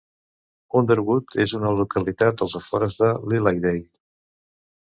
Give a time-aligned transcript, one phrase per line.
[0.79, 3.77] Underwood és una localitat als afores de Lilydale.